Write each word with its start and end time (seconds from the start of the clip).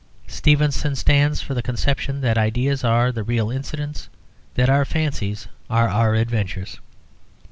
Stevenson 0.25 0.95
stands 0.95 1.41
for 1.41 1.53
the 1.53 1.61
conception 1.61 2.21
that 2.21 2.35
ideas 2.35 2.83
are 2.83 3.11
the 3.11 3.21
real 3.23 3.51
incidents: 3.51 4.09
that 4.55 4.67
our 4.67 4.83
fancies 4.83 5.47
are 5.69 5.89
our 5.89 6.15
adventures. 6.15 6.79